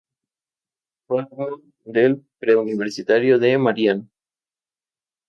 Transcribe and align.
Fue 1.05 1.21
alumno 1.21 1.61
del 1.85 2.25
Pre-Universitario 2.39 3.37
de 3.37 3.55
Marianao. 3.59 4.07